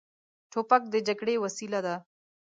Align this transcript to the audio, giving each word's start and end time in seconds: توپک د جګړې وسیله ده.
توپک 0.51 0.81
د 0.89 0.95
جګړې 1.07 1.35
وسیله 1.43 1.79
ده. 1.85 1.95